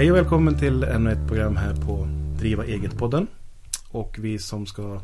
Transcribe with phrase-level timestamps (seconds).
[0.00, 2.08] Hej och välkommen till ännu ett program här på
[2.38, 3.26] Driva eget-podden.
[3.90, 5.00] Och vi som ska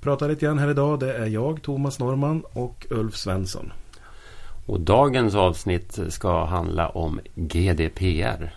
[0.00, 3.72] prata lite grann här idag det är jag, Thomas Norman och Ulf Svensson.
[4.66, 8.54] Och dagens avsnitt ska handla om GDPR.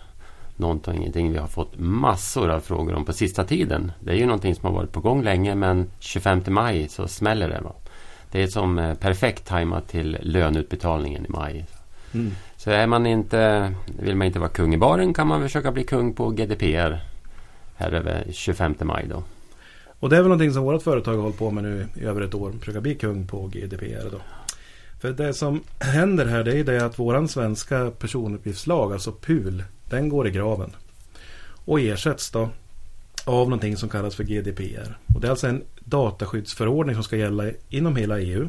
[0.56, 3.92] Någonting vi har fått massor av frågor om på sista tiden.
[4.00, 7.48] Det är ju någonting som har varit på gång länge men 25 maj så smäller
[7.48, 7.60] det.
[7.60, 7.72] Va?
[8.30, 11.66] Det är som eh, perfekt tajmat till löneutbetalningen i maj.
[12.14, 12.32] Mm.
[12.64, 15.84] Så är man inte, vill man inte vara kung i baren kan man försöka bli
[15.84, 17.00] kung på GDPR
[17.76, 19.22] här över 25 maj då.
[20.00, 22.20] Och det är väl någonting som vårt företag har hållit på med nu i över
[22.20, 22.52] ett år.
[22.60, 24.20] Försöka bli kung på GDPR då.
[25.00, 30.08] För det som händer här det är det att våran svenska personuppgiftslag, alltså PUL, den
[30.08, 30.70] går i graven.
[31.64, 32.48] Och ersätts då
[33.24, 34.98] av någonting som kallas för GDPR.
[35.14, 38.48] Och det är alltså en dataskyddsförordning som ska gälla inom hela EU.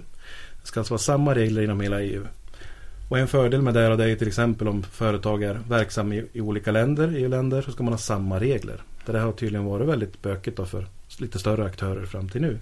[0.61, 2.23] Det ska alltså vara samma regler inom hela EU.
[3.09, 6.71] Och en fördel med det är till exempel om företag är verksamma i, i olika
[6.71, 8.81] länder, EU-länder, så ska man ha samma regler.
[9.05, 10.87] Det har tydligen varit väldigt bökigt för
[11.19, 12.59] lite större aktörer fram till nu.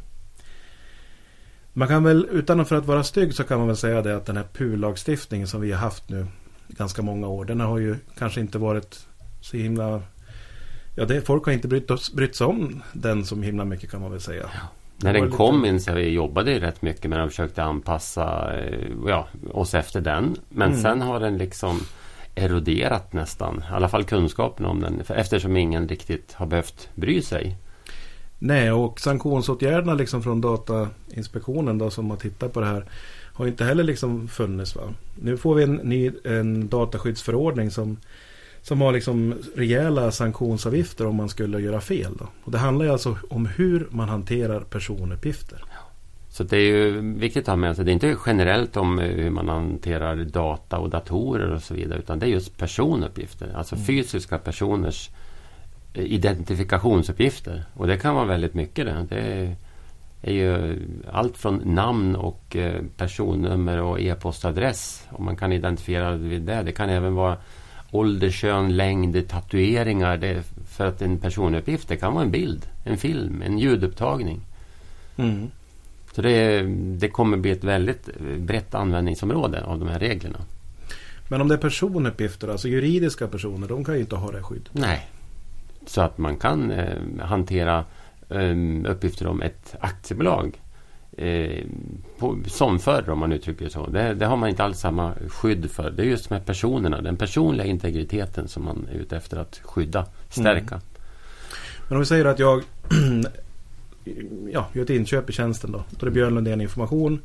[1.74, 4.26] Man kan väl, utan för att vara stygg, så kan man väl säga det att
[4.26, 6.28] den här PUL-lagstiftningen som vi har haft nu
[6.68, 9.08] ganska många år, den har ju kanske inte varit
[9.42, 10.02] så himla...
[10.96, 14.12] Ja, det, folk har inte brytt, brytt sig om den så himla mycket kan man
[14.12, 14.50] väl säga.
[14.54, 14.70] Ja.
[15.04, 18.88] När den kom minns jag vi jobbade rätt mycket med den och försökte anpassa eh,
[19.08, 20.36] ja, oss efter den.
[20.50, 20.82] Men mm.
[20.82, 21.80] sen har den liksom
[22.36, 23.64] eroderat nästan.
[23.72, 25.02] I alla fall kunskapen om den.
[25.08, 27.58] Eftersom ingen riktigt har behövt bry sig.
[28.40, 32.86] Nej, och sanktionsåtgärderna liksom från Datainspektionen då, som har tittat på det här
[33.34, 34.76] har inte heller liksom funnits.
[34.76, 34.82] Va?
[35.16, 37.98] Nu får vi en ny en dataskyddsförordning som
[38.64, 42.12] som har liksom rejäla sanktionsavgifter om man skulle göra fel.
[42.20, 42.28] Då.
[42.44, 45.64] Och det handlar ju alltså om hur man hanterar personuppgifter.
[46.30, 47.86] Så det är ju viktigt att ha med sig.
[47.86, 52.00] Det är inte generellt om hur man hanterar data och datorer och så vidare.
[52.00, 53.54] Utan det är just personuppgifter.
[53.56, 53.86] Alltså mm.
[53.86, 55.10] fysiska personers
[55.94, 57.66] eh, identifikationsuppgifter.
[57.74, 59.06] Och det kan vara väldigt mycket det.
[59.10, 59.56] Det
[60.22, 60.80] är ju
[61.12, 65.08] allt från namn och eh, personnummer och e-postadress.
[65.10, 66.64] Om man kan identifiera det.
[66.64, 67.38] Det kan även vara
[67.96, 70.18] ålder, kön, längd, tatueringar.
[70.18, 74.42] Det, för att en personuppgift det kan vara en bild, en film, en ljudupptagning.
[75.18, 75.52] Mm.
[76.12, 76.62] Så det,
[76.98, 80.40] det kommer bli ett väldigt brett användningsområde av de här reglerna.
[81.28, 84.74] Men om det är personuppgifter, alltså juridiska personer, de kan ju inte ha det skyddet.
[84.74, 85.08] Nej.
[85.86, 87.86] Så att man kan eh, hantera
[88.30, 88.56] eh,
[88.86, 90.62] uppgifter om ett aktiebolag
[91.18, 91.66] eh,
[92.20, 93.88] på, som förr om man uttrycker det så.
[93.88, 95.92] Det, det, har man inte alls samma skydd för.
[95.92, 100.06] Det är just med personerna, den personliga integriteten som man är ute efter att skydda,
[100.30, 100.76] stärka.
[100.76, 100.88] Mm.
[101.88, 102.64] Men om vi säger att jag
[104.52, 105.84] ja, gör ett inköp i tjänsten då.
[105.90, 107.22] Då är det Björn Lundén information.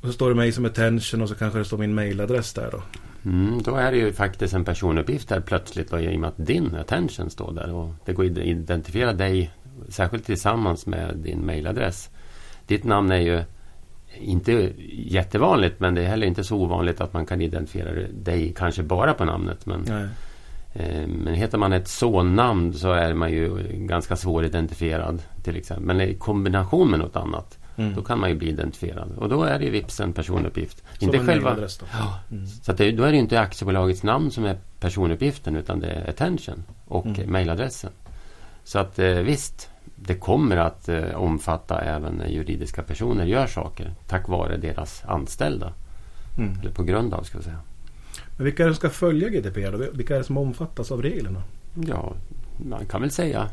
[0.00, 2.70] Och så står det mig som attention och så kanske det står min mailadress där
[2.72, 2.82] då.
[3.24, 6.46] Mm, då är det ju faktiskt en personuppgift där plötsligt då, i och med att
[6.46, 7.74] din attention står där.
[7.74, 9.50] Och det går att identifiera dig
[9.88, 12.10] särskilt tillsammans med din mailadress.
[12.66, 13.42] Ditt namn är ju
[14.18, 18.82] inte jättevanligt men det är heller inte så ovanligt att man kan identifiera dig kanske
[18.82, 19.66] bara på namnet.
[19.66, 20.10] Men,
[20.72, 25.86] eh, men heter man ett sonnamn så är man ju ganska svåridentifierad till exempel.
[25.86, 27.94] Men i kombination med något annat mm.
[27.94, 29.12] då kan man ju bli identifierad.
[29.16, 30.82] Och då är det ju vips en personuppgift.
[30.98, 31.86] Som inte själva, adress då.
[31.92, 32.46] Ja, mm.
[32.46, 36.64] Så det, då är det inte aktiebolagets namn som är personuppgiften utan det är attention
[36.84, 37.32] och mm.
[37.32, 37.90] mailadressen.
[38.64, 39.70] Så att eh, visst,
[40.06, 45.72] det kommer att eh, omfatta även juridiska personer gör saker tack vare deras anställda.
[46.38, 46.60] Mm.
[46.60, 47.60] Eller på grund av ska vi säga.
[48.36, 49.72] Men vilka är det som ska följa GDPR?
[49.72, 49.78] Då?
[49.92, 51.42] Vilka är det som omfattas av reglerna?
[51.74, 52.12] Ja,
[52.56, 53.48] man kan väl säga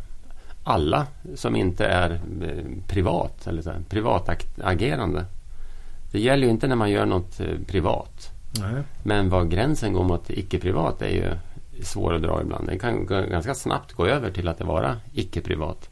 [0.64, 2.12] alla som inte är
[2.42, 5.26] eh, privat eller så här, privatagerande.
[6.12, 8.30] Det gäller ju inte när man gör något eh, privat.
[8.60, 8.84] Nej.
[9.04, 11.32] Men var gränsen går mot icke-privat är ju
[11.84, 12.68] svår att dra ibland.
[12.68, 15.90] Den kan ganska snabbt gå över till att det vara icke-privat.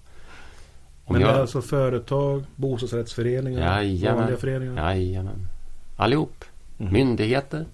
[1.08, 1.30] Men jag...
[1.30, 4.20] det är alltså företag, bostadsrättsföreningar, Jajamän.
[4.20, 4.96] vanliga föreningar?
[4.96, 5.48] Jajamän.
[5.96, 6.46] Allihop.
[6.80, 6.94] Mm.
[6.94, 7.66] Myndigheter.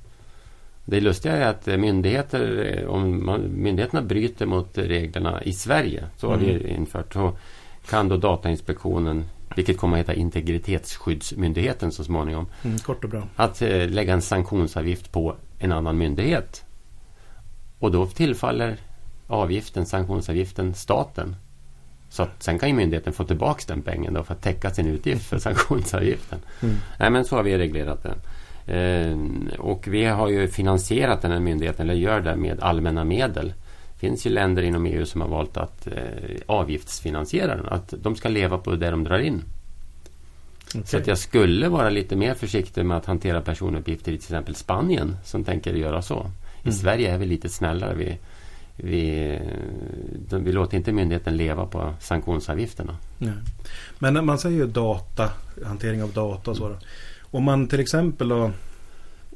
[0.86, 6.36] Det lustiga är att myndigheter, om man, myndigheterna bryter mot reglerna i Sverige, så har
[6.36, 6.48] mm.
[6.48, 7.38] det infört, så
[7.90, 9.26] kan då Datainspektionen,
[9.56, 13.24] vilket kommer att heta Integritetsskyddsmyndigheten så småningom, mm, kort och bra.
[13.36, 16.66] att eh, lägga en sanktionsavgift på en annan myndighet.
[17.80, 18.78] Och då tillfaller
[19.28, 21.36] avgiften, sanktionsavgiften, staten.
[22.14, 24.88] Så att sen kan ju myndigheten få tillbaka den pengen då för att täcka sin
[24.88, 26.40] utgift för sanktionsavgiften.
[26.62, 26.76] Mm.
[27.00, 28.16] Nej men så har vi reglerat det.
[28.74, 29.18] Eh,
[29.60, 33.54] och vi har ju finansierat den här myndigheten, eller gör det med allmänna medel.
[33.94, 35.94] Det finns ju länder inom EU som har valt att eh,
[36.46, 37.66] avgiftsfinansiera den.
[37.66, 39.44] Att de ska leva på det de drar in.
[40.68, 40.82] Okay.
[40.86, 44.56] Så att jag skulle vara lite mer försiktig med att hantera personuppgifter i till exempel
[44.56, 46.32] Spanien som tänker göra så.
[46.64, 46.74] I mm.
[46.74, 47.96] Sverige är vi lite snällare.
[47.96, 48.18] Vi
[48.76, 49.40] vi,
[50.30, 52.98] de, vi låter inte myndigheten leva på sanktionsavgifterna.
[53.18, 53.34] Nej.
[54.00, 55.30] Men man säger ju data,
[55.66, 56.70] hantering av data och så.
[56.70, 56.78] Då.
[57.22, 58.52] Om man till exempel då,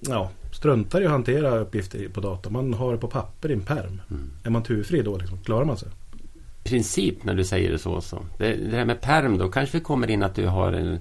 [0.01, 2.49] ja, struntar i att hantera uppgifter på data.
[2.49, 4.01] Man har det på papper i en perm.
[4.09, 4.31] Mm.
[4.43, 5.17] Är man turfri då?
[5.17, 5.37] Liksom?
[5.37, 5.89] Klarar man sig?
[6.63, 8.01] I princip när du säger det så.
[8.01, 8.25] så.
[8.37, 10.99] Det, det här med perm då kanske det kommer in att du har en,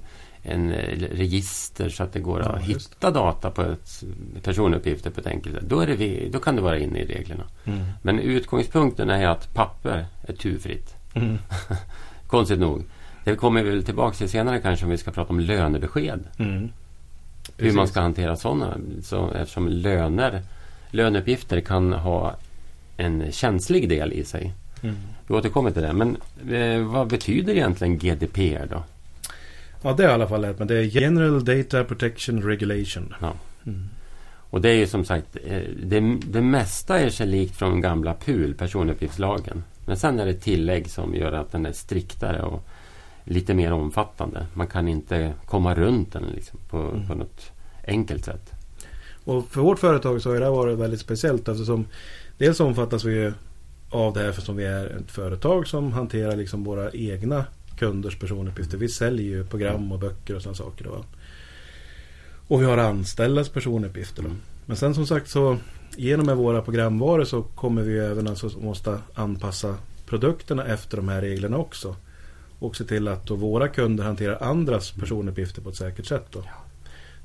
[0.49, 0.73] en
[1.13, 4.05] register så att det går ja, att hitta data på ett,
[4.43, 5.65] personuppgifter på ett enkelt sätt.
[5.69, 7.45] Då, är det, då kan du vara inne i reglerna.
[7.65, 7.85] Mm.
[8.03, 10.95] Men utgångspunkten är att papper är turfritt.
[11.15, 11.39] Mm.
[12.27, 12.85] Konstigt nog.
[13.25, 16.21] Det kommer vi väl tillbaka till senare kanske om vi ska prata om lönebesked.
[16.39, 16.69] Mm.
[17.57, 18.77] Hur man ska hantera sådana.
[19.03, 20.43] Så, eftersom löner,
[20.91, 22.37] löneuppgifter kan ha
[22.97, 24.55] en känslig del i sig.
[24.83, 24.97] Mm.
[25.27, 25.93] Vi återkommer till det.
[25.93, 26.17] Men
[26.51, 28.83] eh, vad betyder egentligen GDPR då?
[29.83, 30.69] Ja, det har jag i alla fall lärt mig.
[30.69, 33.15] Det är General Data Protection Regulation.
[33.21, 33.33] Ja.
[33.67, 33.89] Mm.
[34.51, 38.15] Och det är ju som sagt, eh, det, det mesta är sig likt från gamla
[38.15, 39.65] PUL, personuppgiftslagen.
[39.87, 42.69] Men sen är det tillägg som gör att den är striktare och
[43.25, 44.47] lite mer omfattande.
[44.55, 47.07] Man kan inte komma runt den liksom på, mm.
[47.07, 47.51] på något
[47.87, 48.53] enkelt sätt.
[49.25, 51.87] Och för vårt företag så har det varit väldigt speciellt eftersom
[52.39, 53.33] dels omfattas vi
[53.91, 57.45] av det här för som vi är ett företag som hanterar liksom våra egna
[57.79, 58.79] kunders personuppgifter.
[58.79, 60.85] Vi säljer ju program och böcker och sådana saker.
[60.85, 61.05] Då.
[62.49, 64.23] Och vi har anställdas personuppgifter.
[64.23, 64.29] Då.
[64.67, 65.57] Men sen som sagt så
[65.97, 69.75] genom våra programvaror så kommer vi även alltså måste anpassa
[70.07, 71.97] produkterna efter de här reglerna också.
[72.59, 76.27] Och se till att våra kunder hanterar andras personuppgifter på ett säkert sätt.
[76.31, 76.43] Då.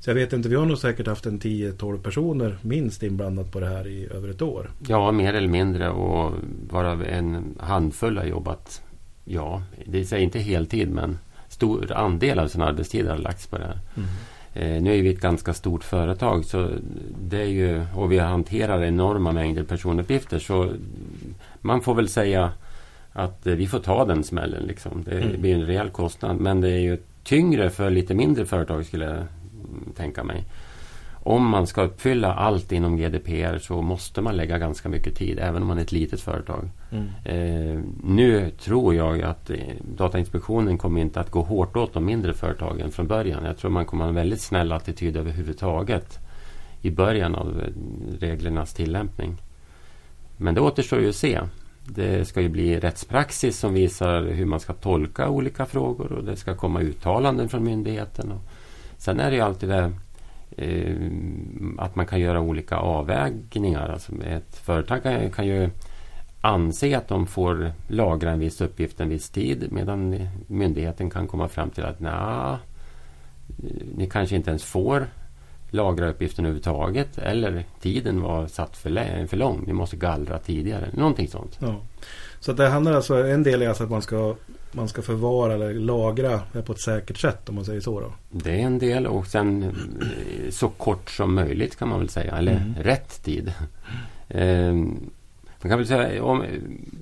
[0.00, 3.60] Så jag vet inte, vi har nog säkert haft en 10-12 personer minst inblandat på
[3.60, 4.70] det här i över ett år.
[4.88, 6.32] Ja, mer eller mindre och
[6.70, 8.82] varav en handfull har jobbat,
[9.24, 13.64] ja, det är inte heltid men stor andel av sin arbetstid har lagts på det
[13.64, 13.78] här.
[13.96, 14.08] Mm.
[14.54, 16.70] Eh, nu är vi ett ganska stort företag så
[17.28, 20.72] det är ju, och vi hanterar enorma mängder personuppgifter så
[21.60, 22.52] man får väl säga
[23.12, 24.62] att eh, vi får ta den smällen.
[24.62, 25.04] Liksom.
[25.04, 25.40] Det mm.
[25.40, 29.24] blir en rejäl kostnad men det är ju tyngre för lite mindre företag skulle jag
[29.96, 30.44] tänka mig.
[31.24, 35.62] Om man ska uppfylla allt inom GDPR så måste man lägga ganska mycket tid även
[35.62, 36.68] om man är ett litet företag.
[36.90, 37.08] Mm.
[37.24, 39.56] Eh, nu tror jag att eh,
[39.96, 43.44] Datainspektionen kommer inte att gå hårt åt de mindre företagen från början.
[43.44, 46.18] Jag tror man kommer ha en väldigt snäll attityd överhuvudtaget
[46.80, 47.66] i början av eh,
[48.20, 49.36] reglernas tillämpning.
[50.36, 51.40] Men det återstår ju att se.
[51.84, 56.36] Det ska ju bli rättspraxis som visar hur man ska tolka olika frågor och det
[56.36, 58.32] ska komma uttalanden från myndigheten.
[58.32, 58.40] Och
[58.96, 59.92] sen är det ju alltid det
[60.56, 60.96] Eh,
[61.78, 63.88] att man kan göra olika avvägningar.
[63.88, 65.70] Alltså ett företag kan, kan ju
[66.40, 71.48] anse att de får lagra en viss uppgift en viss tid medan myndigheten kan komma
[71.48, 72.56] fram till att nej,
[73.96, 75.06] ni kanske inte ens får
[75.70, 79.64] lagra uppgiften överhuvudtaget eller tiden var satt för, för lång.
[79.66, 80.88] Ni måste gallra tidigare.
[80.92, 81.58] Någonting sånt.
[81.60, 81.80] Ja.
[82.42, 84.34] Så det handlar alltså, en del är alltså att man ska,
[84.72, 88.12] man ska förvara eller lagra på ett säkert sätt om man säger så då?
[88.30, 89.76] Det är en del och sen
[90.50, 92.36] så kort som möjligt kan man väl säga.
[92.36, 92.74] Eller mm.
[92.74, 93.52] rätt tid.
[94.28, 95.10] Mm.
[95.62, 96.44] man kan väl säga om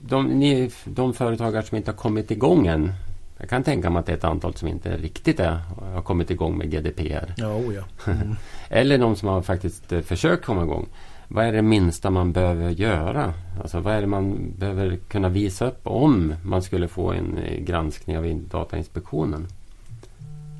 [0.03, 2.93] de, ni, de företagare som inte har kommit igång än
[3.39, 5.59] jag kan tänka mig att det är ett antal som inte riktigt är,
[5.95, 7.35] har kommit igång med GDPR.
[7.37, 7.83] Ja, oh ja.
[8.13, 8.37] Mm.
[8.69, 10.89] Eller de som har faktiskt eh, försökt komma igång.
[11.33, 13.35] Vad är det minsta man behöver göra?
[13.61, 17.61] Alltså vad är det man behöver kunna visa upp om man skulle få en eh,
[17.61, 19.47] granskning av Datainspektionen?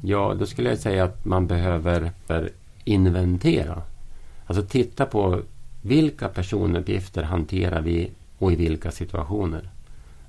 [0.03, 2.11] Ja, då skulle jag säga att man behöver
[2.85, 3.83] inventera.
[4.47, 5.41] Alltså titta på
[5.83, 9.69] vilka personuppgifter hanterar vi och i vilka situationer.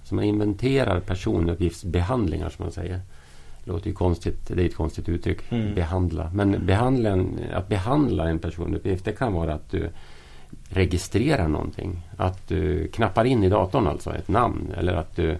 [0.04, 3.00] Så man inventerar personuppgiftsbehandlingar som man säger.
[3.64, 5.40] Det låter ju konstigt, det är ett konstigt uttryck.
[5.50, 5.76] Mm.
[5.76, 6.32] Behandla.
[6.34, 9.90] Men behandla att behandla en personuppgift det kan vara att du
[10.70, 12.02] registrerar någonting.
[12.18, 15.38] Att du knappar in i datorn alltså ett namn eller att du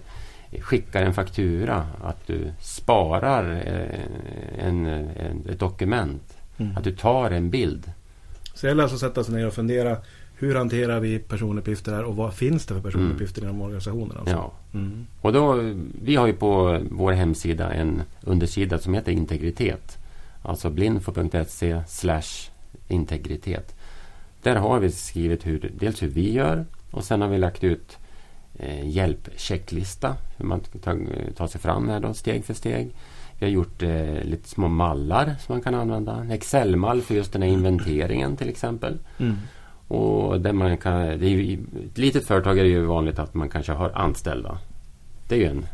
[0.60, 1.86] skickar en faktura.
[2.02, 6.36] Att du sparar eh, en, en, ett dokument.
[6.56, 6.76] Mm.
[6.76, 7.92] Att du tar en bild.
[8.54, 9.96] Så det gäller alltså att sätta sig ner och fundera
[10.42, 13.54] hur hanterar vi personuppgifter här och vad finns det för personuppgifter mm.
[13.54, 14.16] inom organisationen?
[14.16, 14.34] Alltså?
[14.34, 14.52] Ja.
[14.74, 15.06] Mm.
[15.20, 19.98] Och då, vi har ju på vår hemsida en undersida som heter integritet.
[20.42, 21.82] Alltså blindfo.se
[22.88, 23.74] integritet.
[24.42, 27.98] Där har vi skrivit hur, dels hur vi gör och sen har vi lagt ut
[28.58, 30.16] eh, hjälpchecklista.
[30.36, 31.06] Hur man tar,
[31.36, 32.94] tar sig fram här då, steg för steg.
[33.38, 36.16] Vi har gjort eh, lite små mallar som man kan använda.
[36.16, 38.98] En Excel-mall för just den här inventeringen till exempel.
[39.18, 39.36] Mm.
[39.88, 43.34] Och där man kan, det är ju, ett litet företag är det ju vanligt att
[43.34, 44.58] man kanske har anställda.
[45.28, 45.66] Det, är ju en,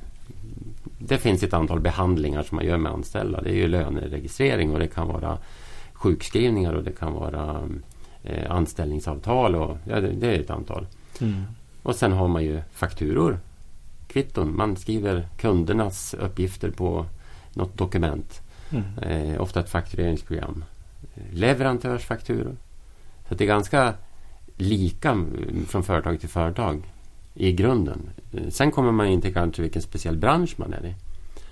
[0.98, 3.40] det finns ett antal behandlingar som man gör med anställda.
[3.40, 5.38] Det är ju löneregistrering och det kan vara
[5.92, 7.68] sjukskrivningar och det kan vara
[8.28, 9.54] eh, anställningsavtal.
[9.54, 10.86] Och, ja, det, det, är ett antal.
[11.20, 11.42] Mm.
[11.82, 13.38] Och sen har man ju fakturor,
[14.08, 14.56] kvitton.
[14.56, 17.06] Man skriver kundernas uppgifter på
[17.54, 18.40] något dokument.
[18.70, 18.98] Mm.
[18.98, 20.64] Eh, ofta ett faktureringsprogram.
[21.32, 22.56] Leverantörsfakturor.
[23.28, 23.94] Så det är ganska
[24.56, 25.24] lika
[25.66, 26.82] från företag till företag
[27.34, 28.10] i grunden.
[28.32, 30.94] Eh, sen kommer man in till kanske vilken speciell bransch man är i.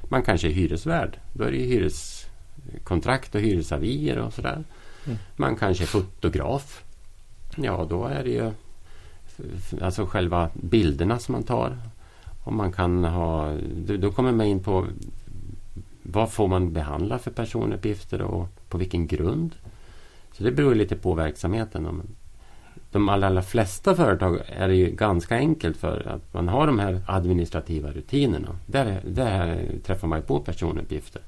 [0.09, 1.19] Man kanske är hyresvärd.
[1.33, 4.65] Då är det hyreskontrakt och hyresavier och sådär.
[5.07, 5.19] Mm.
[5.37, 6.85] Man kanske är fotograf.
[7.57, 8.53] Ja, då är det ju
[9.81, 11.79] alltså själva bilderna som man tar.
[12.45, 13.57] Och man kan ha,
[13.99, 14.87] då kommer man in på
[16.03, 19.55] vad får man behandla för personuppgifter och på vilken grund.
[20.33, 22.03] Så det beror lite på verksamheten.
[22.91, 26.79] De allra, allra flesta företag är det ju ganska enkelt för att man har de
[26.79, 28.59] här administrativa rutinerna.
[28.67, 31.23] Där, där träffar man på personuppgifter.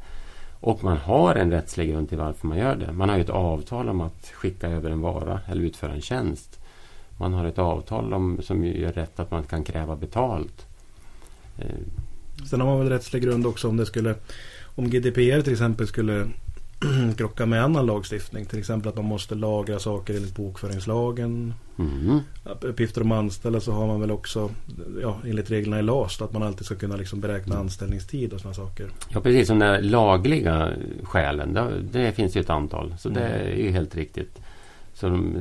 [0.60, 2.92] Och man har en rättslig grund till varför man gör det.
[2.92, 6.60] Man har ju ett avtal om att skicka över en vara eller utföra en tjänst.
[7.16, 10.66] Man har ett avtal om, som gör rätt att man kan kräva betalt.
[11.58, 11.66] Eh,
[12.50, 14.14] Sen har man väl rättslig grund också om det skulle
[14.74, 16.28] om GDPR till exempel skulle
[17.16, 18.44] krocka med annan lagstiftning.
[18.46, 21.54] Till exempel att man måste lagra saker enligt bokföringslagen.
[21.78, 22.20] Mm.
[22.60, 24.50] Uppgifter om anställda så har man väl också
[25.02, 27.64] ja, enligt reglerna i LAS att man alltid ska kunna liksom beräkna mm.
[27.64, 28.86] anställningstid och sådana saker.
[29.08, 31.54] Ja precis, som de lagliga skälen.
[31.54, 32.94] Det, det, finns ju ett antal.
[32.98, 33.22] Så mm.
[33.22, 34.38] det är ju helt riktigt.
[34.94, 35.36] Så de,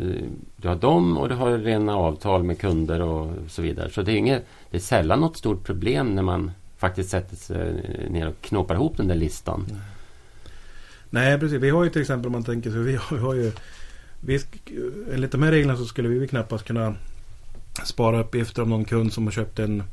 [0.55, 3.89] du har dem och du har rena avtal med kunder och så vidare.
[3.89, 8.07] Så det är, inget, det är sällan något stort problem när man faktiskt sätter sig
[8.09, 9.65] ner och knåpar ihop den där listan.
[9.69, 9.81] Nej.
[11.09, 11.61] Nej, precis.
[11.61, 12.77] Vi har ju till exempel om man tänker så.
[12.77, 13.51] Vi har, vi har ju,
[14.19, 14.39] vi,
[15.13, 16.95] enligt de här reglerna så skulle vi knappast kunna
[17.85, 19.83] spara uppgifter om någon kund som har köpt en,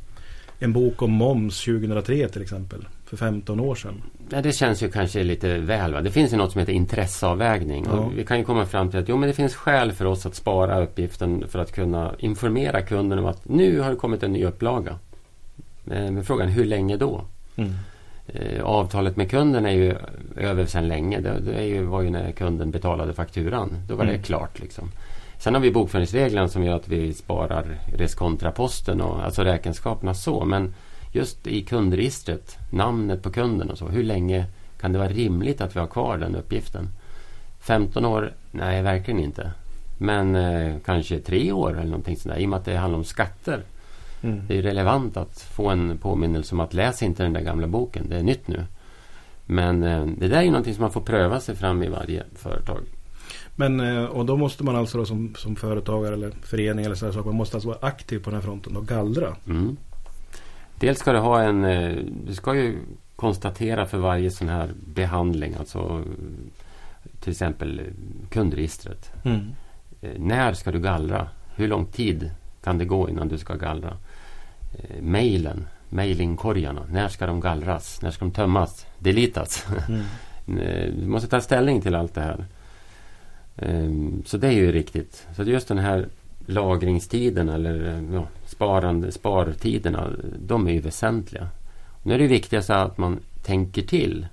[0.59, 2.87] en bok om moms 2003 till exempel.
[3.05, 4.03] För 15 år sedan.
[4.31, 5.93] Ja, det känns ju kanske lite väl.
[5.93, 6.01] Va?
[6.01, 7.85] Det finns ju något som heter intresseavvägning.
[7.89, 8.11] Ja.
[8.17, 10.35] vi kan ju komma fram till att jo, men det finns skäl för oss att
[10.35, 14.45] spara uppgiften för att kunna informera kunden om att nu har det kommit en ny
[14.45, 14.99] upplaga.
[15.91, 17.25] Eh, men frågan hur länge då?
[17.57, 17.73] Mm.
[18.35, 19.97] Eh, avtalet med kunden är ju
[20.37, 21.21] över sedan länge.
[21.21, 23.77] Det, det är ju, var ju när kunden betalade fakturan.
[23.89, 24.17] Då var mm.
[24.17, 24.61] det klart.
[24.61, 24.91] Liksom.
[25.39, 27.65] Sen har vi bokföringsreglerna som gör att vi sparar
[27.97, 30.45] reskontraposten och alltså räkenskaperna så.
[30.45, 30.75] Men
[31.13, 33.89] just i kundregistret, namnet på kunden och så.
[33.89, 34.45] Hur länge
[34.81, 36.89] kan det vara rimligt att vi har kvar den uppgiften?
[37.61, 38.33] 15 år?
[38.51, 39.51] Nej, verkligen inte.
[39.99, 42.37] Men eh, kanske tre år eller någonting sådär.
[42.37, 43.63] I och med att det handlar om skatter.
[44.25, 44.47] Mm.
[44.49, 48.09] Det är relevant att få en påminnelse om att läs inte den där gamla boken.
[48.09, 48.65] Det är nytt nu.
[49.47, 52.81] Men eh, det där är någonting som man får pröva sig fram i varje företag.
[53.57, 57.23] Men eh, och då måste man alltså som, som företagare eller förening eller sådär.
[57.25, 59.37] Man måste alltså vara aktiv på den här fronten och gallra.
[59.47, 59.77] Mm.
[60.81, 61.65] Dels ska du ha en...
[61.65, 62.79] Eh, du ska ju
[63.17, 65.55] konstatera för varje sån här behandling.
[65.59, 66.05] Alltså
[67.21, 67.81] till exempel
[68.31, 69.13] kundregistret.
[69.25, 69.41] Mm.
[70.17, 71.29] När ska du gallra?
[71.57, 72.31] Hur lång tid
[72.65, 73.97] kan det gå innan du ska gallra?
[74.79, 76.87] Eh, mejlen, mejlingkorgarna.
[76.91, 78.03] När ska de gallras?
[78.03, 78.87] När ska de tömmas?
[78.99, 79.67] Deletas?
[79.89, 80.03] Mm.
[80.49, 82.45] Eh, du måste ta ställning till allt det här.
[83.57, 85.27] Um, så det är ju riktigt.
[85.37, 86.09] Så just den här
[86.47, 91.49] lagringstiden eller eh, ja, sparande, spartiderna, de är ju väsentliga.
[92.03, 94.27] Nu är det viktigast att man tänker till.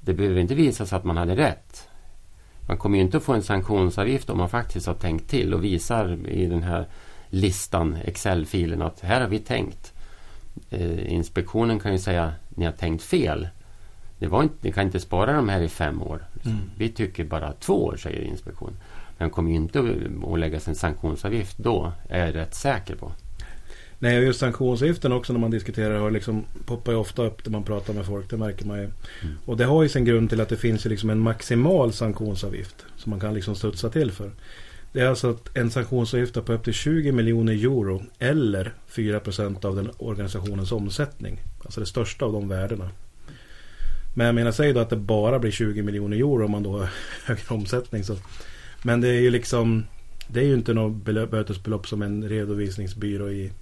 [0.00, 1.88] Det behöver inte visa sig att man hade rätt.
[2.68, 5.64] Man kommer ju inte att få en sanktionsavgift om man faktiskt har tänkt till och
[5.64, 6.86] visar i den här
[7.32, 9.92] listan, Excel-filen, att här har vi tänkt.
[10.70, 13.48] Eh, inspektionen kan ju säga ni har tänkt fel.
[14.18, 16.24] Det var inte, ni kan inte spara de här i fem år.
[16.44, 16.58] Mm.
[16.76, 18.76] Vi tycker bara två år, säger inspektionen.
[19.18, 23.12] Men kommer ju inte att åläggas en sanktionsavgift då, är jag rätt säker på.
[23.98, 27.64] Nej, just sanktionsavgiften också när man diskuterar har liksom poppar ju ofta upp när man
[27.64, 28.30] pratar med folk.
[28.30, 28.84] Det märker man ju.
[28.84, 29.34] Mm.
[29.44, 32.84] Och det har ju sin grund till att det finns ju liksom en maximal sanktionsavgift
[32.96, 34.30] som man kan liksom studsa till för.
[34.92, 39.76] Det är alltså en sanktionsavgift på upp till 20 miljoner euro eller 4 procent av
[39.76, 41.40] den organisationens omsättning.
[41.64, 42.90] Alltså det största av de värdena.
[44.14, 46.78] Men jag menar, säg då att det bara blir 20 miljoner euro om man då
[46.78, 46.90] har
[47.24, 48.04] högre omsättning.
[48.04, 48.16] Så.
[48.82, 49.84] Men det är ju liksom
[50.28, 53.52] Det är ju inte något bötesbelopp som en redovisningsbyrå i,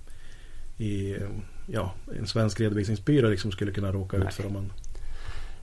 [0.79, 1.17] i
[1.67, 4.27] ja, en svensk redovisningsbyrå liksom skulle kunna råka Nej.
[4.29, 4.73] ut för om man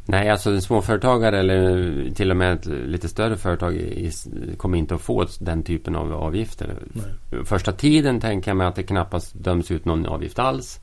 [0.08, 3.82] Nej, alltså en småföretagare eller till och med ett lite större företag
[4.58, 6.76] kommer inte att få den typen av avgifter.
[6.94, 7.46] Nej.
[7.46, 10.80] Första tiden tänker jag mig att det knappast döms ut någon avgift alls.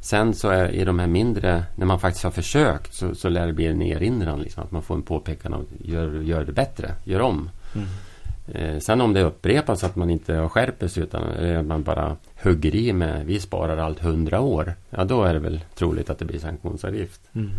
[0.00, 3.46] Sen så är i de här mindre, när man faktiskt har försökt så, så lär
[3.46, 4.40] det bli en erinran.
[4.40, 7.50] Liksom, att man får en påpekan av gör, gör det bättre, gör om.
[7.74, 7.86] Mm.
[8.52, 12.74] Eh, sen om det upprepas att man inte skärper sig utan eh, man bara hugger
[12.74, 14.74] i med vi sparar allt hundra år.
[14.90, 17.20] Ja då är det väl troligt att det blir sanktionsavgift.
[17.34, 17.50] Mm.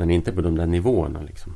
[0.00, 1.54] Men inte på de där nivåerna liksom.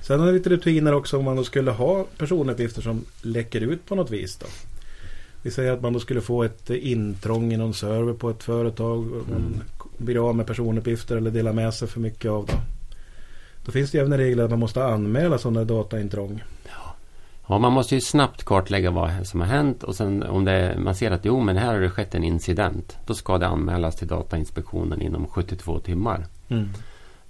[0.00, 3.86] Sen har vi lite rutiner också om man då skulle ha personuppgifter som läcker ut
[3.86, 4.46] på något vis då.
[5.42, 8.98] Vi säger att man då skulle få ett intrång i någon server på ett företag.
[9.06, 9.60] Man Mm.
[9.98, 12.60] blir av med personuppgifter eller delar med sig för mycket av det.
[13.64, 16.42] Då finns det även regler att man måste anmäla sådana dataintrång.
[17.48, 20.94] Ja, man måste ju snabbt kartlägga vad som har hänt och sen om det, man
[20.94, 22.96] ser att jo, men här har det skett en incident.
[23.06, 26.26] Då ska det anmälas till Datainspektionen inom 72 timmar.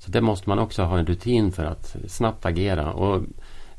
[0.05, 2.93] Så det måste man också ha en rutin för att snabbt agera.
[2.93, 3.23] Och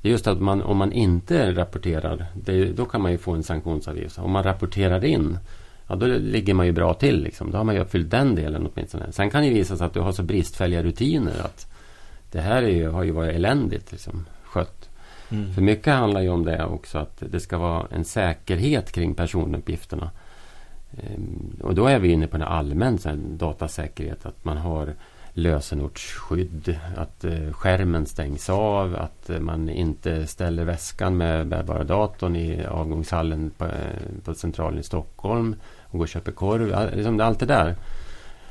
[0.01, 3.31] det är just att man, om man inte rapporterar, det, då kan man ju få
[3.31, 4.19] en sanktionsavgift.
[4.19, 5.37] Om man rapporterar in,
[5.87, 7.23] ja, då ligger man ju bra till.
[7.23, 7.51] Liksom.
[7.51, 9.11] Då har man ju uppfyllt den delen åtminstone.
[9.11, 11.67] Sen kan det visa sig att du har så bristfälliga rutiner att
[12.31, 14.89] det här är ju, har ju varit eländigt liksom, skött.
[15.29, 15.53] Mm.
[15.53, 20.11] För mycket handlar ju om det också, att det ska vara en säkerhet kring personuppgifterna.
[20.91, 24.93] Ehm, Och då är vi inne på en allmän så här, datasäkerhet, att man har
[25.33, 32.35] lösenordsskydd, att eh, skärmen stängs av, att eh, man inte ställer väskan med bärbara datorn
[32.35, 33.71] i avgångshallen på, eh,
[34.23, 36.95] på Centralen i Stockholm och går och köper korv.
[36.95, 37.75] Liksom allt det där.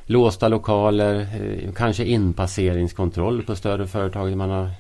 [0.07, 1.27] Låsta lokaler,
[1.77, 4.71] kanske inpasseringskontroll på större företag där man har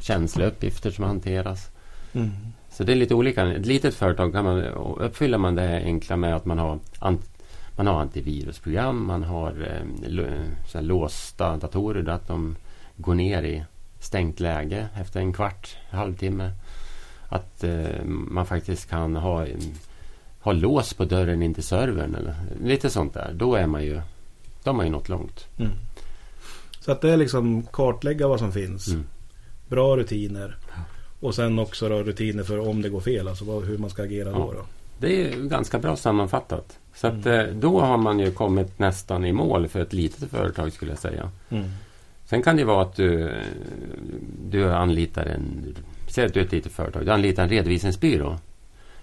[0.00, 1.70] känsliga uppgifter som hanteras.
[2.12, 2.30] Mm.
[2.70, 3.52] Så det är lite olika.
[3.52, 4.62] Ett litet företag kan man,
[4.98, 6.78] uppfyller man det enkla med att man har,
[7.80, 9.82] man har antivirusprogram, man har
[10.72, 12.56] eh, låsta datorer där att de
[12.96, 13.64] går ner i
[14.00, 16.52] stängt läge efter en kvart, halvtimme.
[17.28, 19.46] Att eh, man faktiskt kan ha,
[20.40, 22.34] ha lås på dörren in till servern eller
[22.64, 23.32] lite sånt där.
[23.34, 24.00] Då är man ju,
[24.64, 25.46] då har man ju nått långt.
[25.58, 25.72] Mm.
[26.80, 28.88] Så att det är liksom kartlägga vad som finns.
[28.88, 29.04] Mm.
[29.68, 30.56] Bra rutiner.
[31.20, 33.28] Och sen också då rutiner för om det går fel.
[33.28, 34.38] Alltså hur man ska agera då.
[34.38, 34.52] Ja.
[34.58, 34.79] då.
[35.00, 36.78] Det är ganska bra sammanfattat.
[36.94, 40.72] Så att, eh, då har man ju kommit nästan i mål för ett litet företag
[40.72, 41.30] skulle jag säga.
[41.50, 41.64] Mm.
[42.24, 43.34] Sen kan det vara att du,
[44.50, 45.74] du anlitar en...
[46.08, 47.04] Säg att du är ett litet företag.
[47.06, 48.36] Du anlitar en redovisningsbyrå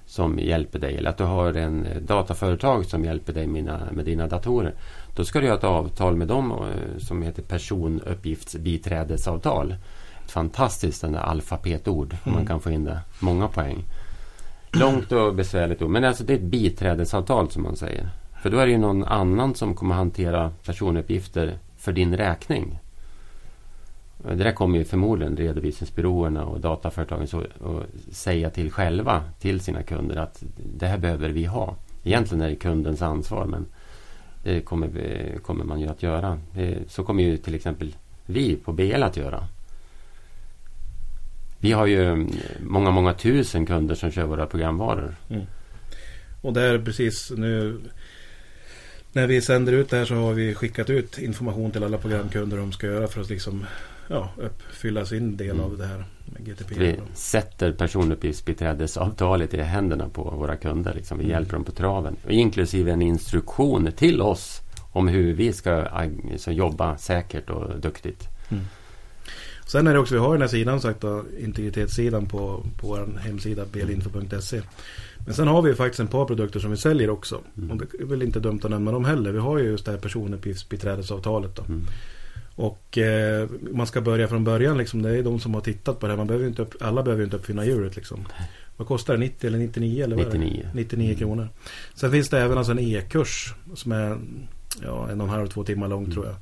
[0.05, 0.97] som hjälper dig.
[0.97, 4.73] Eller att du har en eh, dataföretag som hjälper dig med dina, datorer.
[5.15, 6.57] Då ska du ha ett avtal med dem eh,
[6.99, 9.75] som heter personuppgiftsbiträdesavtal.
[10.25, 12.13] Ett fantastiskt alfabetord.
[12.13, 12.47] om Man Mm.
[12.47, 12.99] kan få in det.
[13.19, 13.83] Många poäng.
[14.71, 15.80] Långt och besvärligt.
[15.80, 18.10] Men alltså det är ett biträdesavtal som man säger.
[18.41, 22.80] För då är det ju någon annan som kommer hantera personuppgifter för din räkning.
[24.17, 29.84] Det där kommer ju förmodligen redovisningsbyråerna och dataföretagen så, och säga till själva till sina
[29.84, 30.43] kunder att
[30.77, 31.75] det här behöver vi ha.
[32.03, 33.65] Egentligen är det kundens ansvar men
[34.43, 34.89] det kommer,
[35.41, 36.39] kommer man ju att göra.
[36.88, 39.43] Så kommer ju till exempel vi på BL att göra.
[41.59, 45.15] Vi har ju mm, många, många tusen kunder som kör våra programvaror.
[46.41, 47.79] Och där precis nu
[49.13, 52.57] när vi sänder ut det här så har vi skickat ut information till alla programkunder
[52.57, 53.65] de ska göra för att liksom
[54.07, 55.63] ja, uppfylla sin del Mm.
[55.65, 56.03] av det här
[56.39, 56.79] GDPR.
[56.79, 60.93] Vi sätter personuppgiftsbiträdesavtalet i händerna på våra kunder.
[60.93, 61.17] Liksom.
[61.17, 61.31] Vi Mm.
[61.31, 62.15] hjälper dem på traven.
[62.25, 65.87] Och inklusive en instruktion till oss om hur vi ska
[66.47, 68.27] jobba säkert och duktigt.
[69.67, 73.19] Sen är det också, vi har den här sidan sagt då, integritetssidan på, på vår
[73.19, 74.62] hemsida blinfo.se.
[75.25, 77.41] Men sen har vi faktiskt en par produkter som vi säljer också.
[77.58, 77.71] Mm.
[77.71, 79.32] Och det är väl inte dumt att nämna dem heller.
[79.32, 81.63] Vi har ju just det här personuppgiftsbiträdesavtalet då.
[81.63, 81.86] Mm.
[82.56, 85.01] Och eh, man ska börja från början liksom.
[85.01, 86.17] Det är de som har tittat på det här.
[86.17, 88.25] Man behöver inte upp, alla behöver inte uppfinna hjulet liksom.
[88.77, 89.19] Vad kostar det?
[89.19, 90.38] 90 eller 99 eller vad är det?
[90.38, 90.69] 99.
[90.73, 91.17] 99 Mm.
[91.19, 91.47] kronor.
[91.95, 94.17] Sen finns det även alltså en e-kurs som är
[94.84, 96.13] ja, en och en halv, två timmar lång Mm.
[96.13, 96.36] tror jag.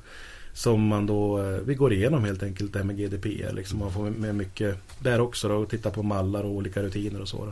[0.56, 3.80] Som man då, eh, vi går igenom helt enkelt det här med GDPR liksom.
[3.80, 7.28] Man får med mycket där också då och titta på mallar och olika rutiner och
[7.28, 7.52] så då.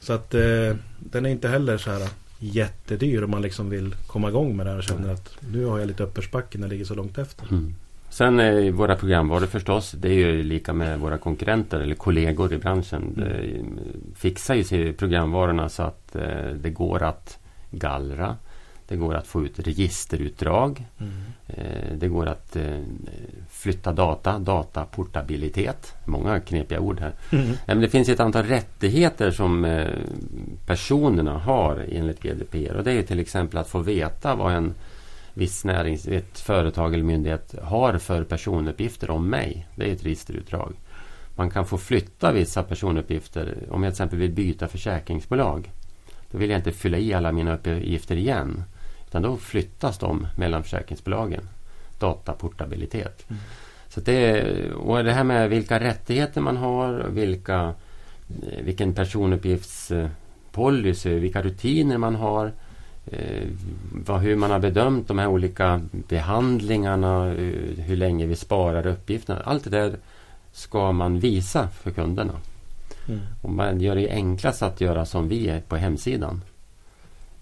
[0.00, 4.28] Så att eh, den är inte heller så här jättedyr om man liksom vill komma
[4.28, 6.84] igång med det här och känner att nu har jag lite uppförsbacke när jag ligger
[6.84, 7.46] så långt efter.
[7.50, 7.74] Mm.
[8.10, 9.90] Sen eh, våra programvaror förstås.
[9.90, 13.14] Det är ju lika med våra konkurrenter eller kollegor i branschen.
[13.16, 13.30] Mm.
[13.74, 17.38] De fixar ju sig programvarorna så att eh, det går att
[17.70, 18.36] gallra.
[18.92, 20.84] Det går att få ut registerutdrag.
[20.98, 21.12] Mm.
[21.46, 22.80] Eh, Det går att eh,
[23.50, 25.94] flytta data, dataportabilitet.
[26.04, 27.12] Många knepiga ord här.
[27.30, 27.56] Mm.
[27.66, 29.88] Men det finns ett antal rättigheter som eh,
[30.66, 32.76] personerna har enligt GDPR.
[32.76, 34.74] Och det är till exempel att få veta vad en
[35.34, 39.66] viss närings, ett företag eller myndighet har för personuppgifter om mig.
[39.76, 40.72] Det är ett registerutdrag.
[41.34, 43.56] Man kan få flytta vissa personuppgifter.
[43.70, 45.70] Om jag till exempel vill byta försäkringsbolag.
[46.30, 48.64] Då vill jag inte fylla i alla mina uppgifter igen.
[49.12, 51.48] Utan då flyttas de mellan försäkringsbolagen.
[51.98, 53.30] Dataportabilitet.
[53.30, 53.42] Mm.
[53.88, 57.74] Så det, och det här med vilka rättigheter man har, vilka,
[58.28, 62.52] eh, vilken personuppgiftspolicy, vilka rutiner man har.
[63.06, 63.48] Eh,
[64.06, 69.40] vad, hur man har bedömt de här olika behandlingarna, eh, hur länge vi sparar uppgifterna.
[69.44, 69.96] Allt det där
[70.52, 72.34] ska man visa för kunderna.
[73.08, 73.20] Mm.
[73.42, 76.40] Och man gör det enklast att göra som vi är på hemsidan.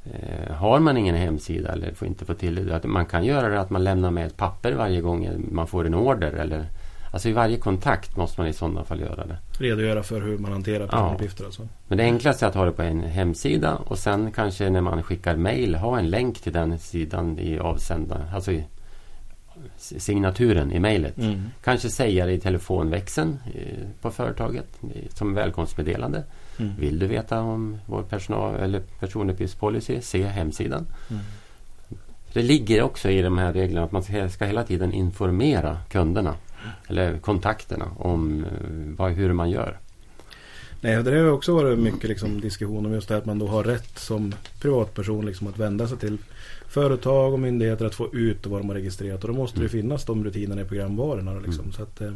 [0.04, 3.48] Eh, har man ingen hemsida eller får inte få till det, att man kan göra
[3.48, 6.32] det att man lämnar med ett papper varje gång man får en order.
[6.32, 6.66] Eller,
[7.12, 9.38] alltså i varje kontakt måste man i sådana fall göra det.
[9.58, 11.42] Redogöra för hur man hanterar personuppgifter.
[11.42, 11.46] Ja.
[11.46, 11.68] Alltså.
[11.88, 15.02] Men det enklaste är att ha det på en hemsida och sen kanske när man
[15.02, 18.34] skickar mail ha en länk till den sidan i avsändaren.
[18.34, 18.64] Alltså i
[19.78, 21.18] signaturen i mejlet.
[21.18, 21.42] Mm.
[21.64, 24.80] Kanske säga det i telefonväxeln eh, på företaget
[25.14, 26.24] som välkomstmeddelande.
[26.61, 26.73] Mm.
[26.79, 30.87] Vill du veta om vår personal eller personuppgiftspolicy, se hemsidan.
[31.11, 31.23] Mm.
[32.33, 36.35] Det ligger också i de här reglerna att man ska hela tiden informera kunderna
[36.88, 38.51] eller kontakterna om eh,
[38.96, 39.79] vad, hur man gör.
[40.81, 43.64] Nej, det har också varit mycket liksom, diskussion om just det att man då har
[43.64, 46.18] rätt som privatperson liksom, att vända sig till
[46.68, 49.25] företag och myndigheter att få ut vad de har registrerat.
[49.25, 49.83] Och då måste det mm.
[49.83, 51.33] finnas de rutinerna i programvarorna.
[51.33, 51.64] Liksom.
[51.64, 51.73] Mm.
[51.73, 52.12] Så att, eh,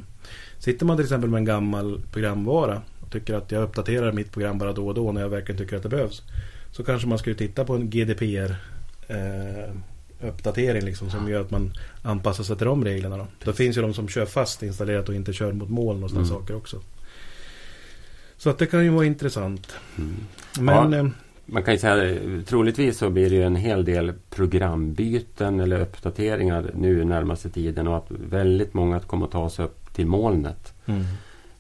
[0.59, 4.59] sitter man till exempel med en gammal programvara och tycker att jag uppdaterar mitt program
[4.59, 6.23] bara då och då när jag verkligen tycker att det behövs.
[6.71, 8.57] Så kanske man skulle titta på en GDPR
[9.09, 9.75] eh,
[10.29, 13.17] uppdatering liksom, som gör att man anpassar sig till de reglerna.
[13.17, 16.11] Då, då finns ju de som kör fast installerat och inte kör mot moln och
[16.11, 16.39] sådana mm.
[16.39, 16.81] saker också.
[18.37, 19.77] Så att det kan ju vara intressant.
[19.99, 20.17] Mm.
[20.61, 21.07] Men, ja, eh,
[21.47, 27.05] man kan ju säga troligtvis så blir det en hel del programbyten eller uppdateringar nu
[27.05, 30.75] närmaste tiden och att väldigt många kommer att ta sig upp till molnet.
[30.87, 31.05] Mm.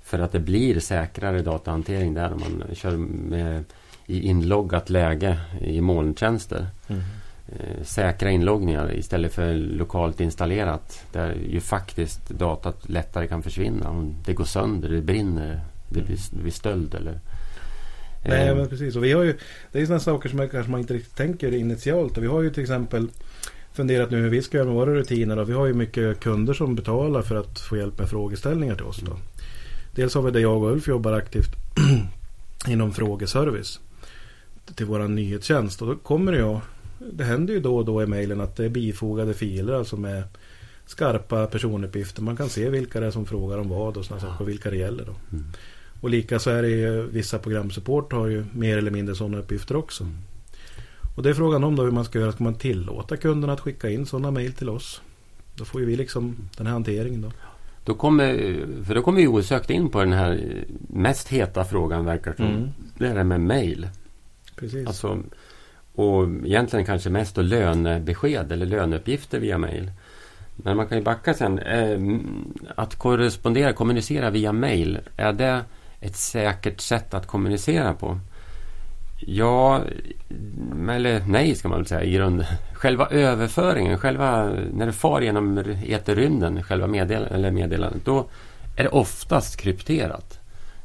[0.04, 3.64] För att det blir säkrare datahantering där om man kör med
[4.06, 6.66] i inloggat läge i molntjänster.
[6.88, 7.02] Mm.
[7.48, 13.88] Eh, säkra inloggningar istället för lokalt installerat där ju faktiskt datat lättare kan försvinna.
[13.88, 17.20] Om det går sönder, det brinner, det blir, det blir stöld eller
[18.24, 18.56] Nej eh.
[18.56, 18.96] men precis.
[18.96, 19.36] Och vi har ju,
[19.72, 22.16] det är sådana saker som man kanske man inte riktigt tänker initialt.
[22.16, 23.08] Och vi har ju till exempel
[23.72, 25.38] funderat nu hur vi ska göra med våra rutiner.
[25.38, 28.84] Och vi har ju mycket kunder som betalar för att få hjälp med frågeställningar till
[28.84, 29.00] oss.
[29.00, 29.16] Då.
[29.94, 31.50] Dels har vi det jag och Ulf jobbar aktivt
[32.68, 33.80] inom frågeservice
[34.74, 35.82] till vår nyhetstjänst.
[35.82, 36.58] Och då kommer ju,
[37.12, 40.22] det händer ju då och då i mejlen att det är bifogade filer alltså med
[40.86, 42.22] skarpa personuppgifter.
[42.22, 44.70] Man kan se vilka det är som frågar om vad och sådana saker och vilka
[44.70, 45.04] det gäller.
[45.04, 45.14] Då.
[45.32, 45.44] Mm.
[46.00, 49.76] Och lika så är det ju vissa programsupport har ju mer eller mindre sådana uppgifter
[49.76, 50.04] också.
[50.04, 50.16] Mm.
[51.16, 52.32] Och det är frågan om då hur man ska göra.
[52.32, 55.02] Ska man tillåta kunderna att skicka in sådana mejl till oss?
[55.54, 57.32] Då får ju vi liksom den här hanteringen då.
[57.84, 62.32] Då kommer, för då kommer vi osökt in på den här mest heta frågan verkar
[62.32, 62.46] som.
[62.46, 62.68] Mm.
[62.98, 63.88] Det är det med mejl.
[64.56, 64.86] Precis.
[64.86, 65.18] Alltså,
[65.94, 69.90] och egentligen kanske mest då lönebesked eller löneuppgifter via mejl.
[70.56, 71.58] Men man kan ju backa sen.
[71.58, 71.98] Eh,
[72.76, 74.98] att korrespondera, kommunicera via mejl.
[75.16, 75.64] Är det
[76.00, 78.20] ett säkert sätt att kommunicera på?
[79.26, 79.80] Ja,
[80.90, 82.46] eller nej ska man väl säga i grunden.
[82.72, 88.26] Själva överföringen, själva när det far genom eterrymden, själva meddel eller meddelandet, då
[88.76, 90.38] är det oftast krypterat.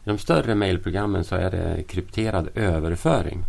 [0.04, 3.44] I de större mejlprogrammen så är det krypterad överföring.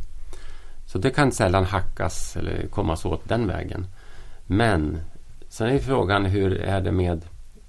[0.86, 3.86] Så det kan sällan hackas eller kommas åt den vägen.
[4.46, 5.00] Men
[5.48, 7.24] sen är frågan hur är det med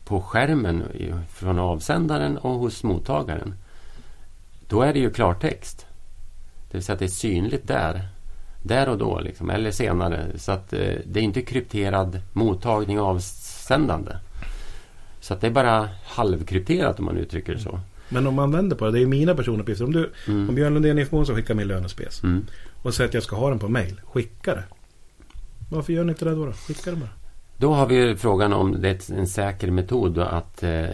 [0.06, 0.84] på skärmen
[1.30, 3.54] från avsändaren och hos mottagaren.
[4.68, 5.86] Då är det ju klartext.
[6.72, 8.08] Det vill säga att det är synligt där.
[8.64, 10.26] Där och då, liksom, eller senare.
[10.36, 14.12] Så att eh, det är inte krypterad mottagning och avsändande.
[15.20, 17.80] Så att det är bara halvkrypterat om man uttrycker det så.
[18.10, 19.86] Men om man vänder på det, det är mina personuppgifter.
[19.86, 20.50] Om, du, mm.
[20.50, 22.46] om Björn Lundén Information skickar min lönespes mm.
[22.82, 24.64] och säger att jag ska ha den på mail, skicka det.
[25.70, 26.46] Varför gör ni inte det då?
[26.46, 26.52] då?
[26.52, 27.10] Skicka det bara.
[27.58, 30.86] Då har vi frågan om det är en säker metod att eh,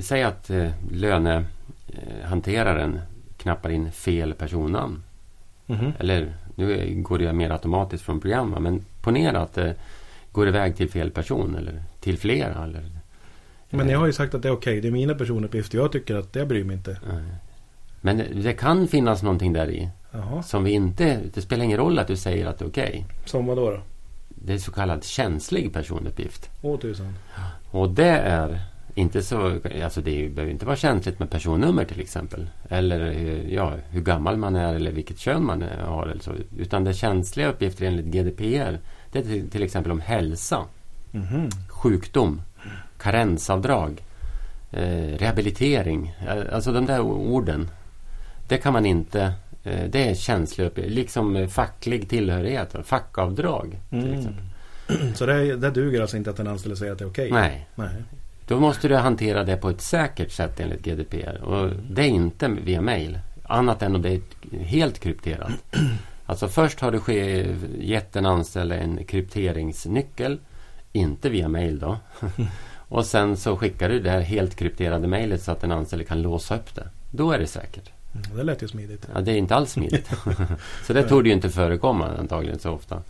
[0.00, 3.00] säga att eh, lönehanteraren
[3.36, 5.02] knappar in fel personnamn.
[5.68, 5.92] Mm.
[5.98, 9.74] Eller nu går det mer automatiskt från programmet men ponera att det
[10.32, 12.64] går iväg till fel person eller till flera.
[12.64, 12.84] Eller,
[13.70, 14.72] men jag har ju sagt att det är okej.
[14.72, 14.80] Okay.
[14.80, 15.78] Det är mina personuppgifter.
[15.78, 17.00] Jag tycker att det bryr mig inte.
[18.00, 19.88] Men det kan finnas någonting där i.
[20.44, 21.20] Som vi inte...
[21.34, 22.88] Det spelar ingen roll att du säger att det är okej.
[22.88, 23.04] Okay.
[23.24, 23.80] Som vad då?
[24.28, 26.50] Det är så kallad känslig personuppgift.
[26.62, 27.14] Åh tusan.
[27.70, 28.60] Och det är
[28.98, 32.46] inte så, alltså det behöver inte vara känsligt med personnummer till exempel.
[32.68, 33.00] Eller
[33.48, 36.06] ja, hur gammal man är eller vilket kön man har.
[36.06, 36.32] Eller så.
[36.58, 38.78] Utan det känsliga uppgifter enligt GDPR
[39.12, 40.64] det är till, till exempel om hälsa,
[41.12, 42.42] mm sjukdom,
[42.98, 44.02] karensavdrag,
[44.70, 46.14] eh, rehabilitering.
[46.28, 47.70] Eh, alltså de där orden.
[48.48, 49.32] Det kan man inte
[49.64, 50.92] eh, det är känsliga uppgifter.
[50.92, 52.76] Liksom facklig tillhörighet.
[52.84, 54.18] Fackavdrag till mm.
[54.18, 54.44] exempel.
[55.14, 57.28] Så det, det duger alltså inte att en anställd säger att det är okej?
[57.28, 57.40] Okay.
[57.40, 57.66] Nej.
[57.74, 57.88] Nej.
[58.48, 61.40] Då måste du hantera det på ett säkert sätt enligt GDPR.
[61.44, 63.18] Och det är inte via mail.
[63.42, 64.20] Annat än om det är
[64.58, 65.52] helt krypterat.
[66.26, 67.00] Alltså först har du
[67.80, 70.38] gett en anställd en krypteringsnyckel.
[70.92, 71.96] Inte via mail då.
[72.88, 76.22] Och sen så skickar du det här helt krypterade mejlet så att den anställde kan
[76.22, 76.88] låsa upp det.
[77.10, 77.90] Då är det säkert.
[78.14, 79.08] Mm, det lät ju smidigt.
[79.14, 80.10] Ja, det är inte alls smidigt.
[80.86, 83.02] så det tog ju inte förekomma antagligen så ofta.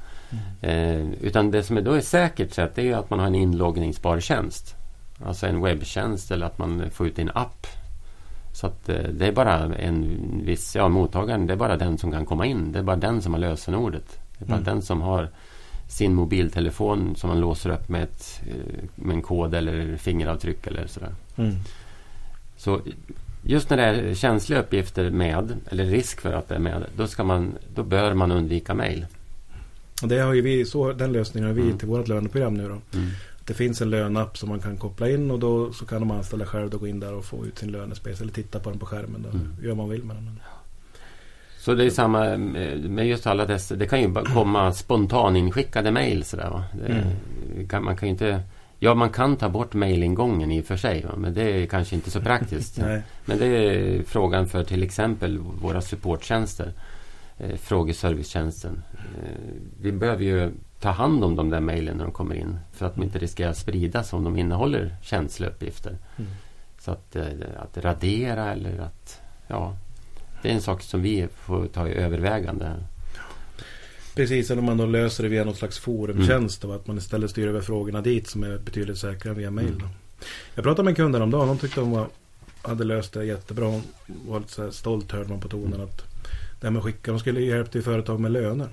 [0.61, 3.35] Eh, utan det som är då är säkert sätt är ju att man har en
[3.35, 4.78] inloggningsbar tjänst.
[5.25, 7.67] Alltså en webbtjänst eller att man får ut en app.
[8.53, 12.13] Så att eh, det är bara en viss, ja mottagaren, det är bara den som
[12.13, 12.73] kan komma in.
[12.73, 14.19] Det är bara den som har lösenordet.
[14.39, 14.65] Det är bara Mm.
[14.65, 15.29] den som har
[15.89, 20.87] sin mobiltelefon som man låser upp med, ett, eh, med en kod eller fingeravtryck eller
[20.87, 21.15] sådär.
[21.37, 21.55] Mm.
[22.57, 22.81] Så
[23.43, 27.07] just när det är känsliga uppgifter med, eller risk för att det är med, då,
[27.07, 29.07] ska man, då bör man undvika mejl.
[30.03, 31.79] Och det har ju vi, så, den lösningen har vi Mm.
[31.79, 32.99] till vårt löneprogram nu då.
[32.99, 33.11] Mm.
[33.49, 36.47] Det finns en lönapp som man kan koppla in och då så kan de anställda
[36.47, 38.87] själv då gå in där och få ut sin lönespec eller titta på den på
[38.87, 39.23] skärmen.
[39.23, 39.29] Då.
[39.29, 39.57] Mm.
[39.63, 40.41] Gör man vill med den.
[41.59, 42.39] Så det är samma eh,
[42.79, 43.77] med just alla dessa.
[43.77, 46.25] Det kan ju komma spontaninskickade mejl.
[46.25, 46.65] sådär, va?
[46.75, 47.15] Det
[47.69, 48.43] kan, man kan inte...
[48.79, 51.05] Ja, man kan ta bort mejlingången i och för sig.
[51.05, 51.17] Va?
[51.17, 52.79] Men det är kanske inte så praktiskt.
[53.25, 56.73] Men det är frågan för till exempel våra supporttjänster.
[57.39, 58.83] Eh, frågeservicetjänsten.
[58.93, 62.59] Eh, vi behöver ju ta hand om de där mejlen när de kommer in.
[62.73, 65.99] För att de inte riskerar att spridas om de innehåller känsliga uppgifter.
[66.17, 66.31] Mm.
[66.79, 67.27] Så att, eh,
[67.59, 69.21] att radera eller att...
[69.47, 69.77] Ja,
[70.43, 72.73] det är en sak som vi får ta i övervägande.
[74.15, 77.31] Precis, eller om man då löser det via något slags forumtjänst och att man istället
[77.31, 79.69] styr över frågorna dit som är betydligt säkrare via mail.
[79.69, 79.79] Mm.
[79.79, 79.89] Då.
[80.55, 81.49] Jag pratade med en kund häromdagen.
[81.49, 82.07] De tyckte de var,
[82.63, 83.67] hade löst det jättebra.
[83.67, 86.03] Hon var lite så här stolt hörde man på tonen att
[86.61, 88.69] det här med skicka, de skulle hjälpa till företag med löner.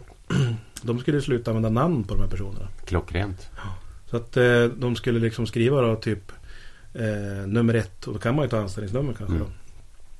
[0.85, 2.67] De skulle sluta använda namn på de här personerna.
[2.85, 3.49] Klockrent.
[4.09, 6.31] Så att eh, de skulle liksom skriva då typ
[6.93, 9.47] eh, nummer ett och då kan man ju ta anställningsnummer kanske Mm.
[9.47, 9.51] då.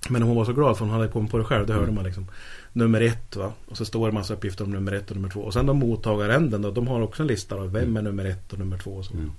[0.09, 1.95] Men hon var så glad för hon hade kommit på det själv, det hörde Mm.
[1.95, 2.27] man liksom.
[2.73, 5.39] Nummer ett va, och så står det massa uppgifter om nummer ett och nummer två.
[5.41, 8.53] Och sen de mottagaränden då, de har också en lista av vem är nummer ett
[8.53, 9.13] och nummer två och så.
[9.13, 9.31] Mm.